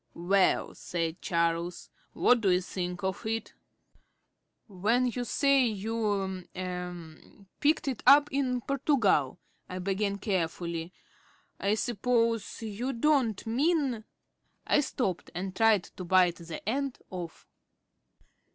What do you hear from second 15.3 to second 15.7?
and